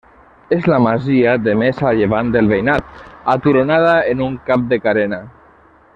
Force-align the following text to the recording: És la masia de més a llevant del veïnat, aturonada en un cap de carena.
És 0.55 0.63
la 0.71 0.79
masia 0.85 1.33
de 1.47 1.53
més 1.59 1.83
a 1.89 1.91
llevant 1.99 2.33
del 2.37 2.49
veïnat, 2.53 2.89
aturonada 3.35 3.95
en 4.15 4.25
un 4.29 4.43
cap 4.49 4.65
de 4.73 4.85
carena. 4.87 5.25